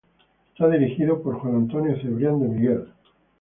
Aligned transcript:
Está 0.47 0.67
dirigido 0.67 1.21
por 1.21 1.35
Juan 1.37 1.57
Antonio 1.57 1.95
Cebrián 2.01 2.39
de 2.39 2.47
Miguel. 2.47 2.87